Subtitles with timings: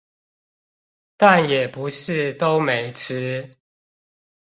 [1.15, 3.55] 但也不是都沒吃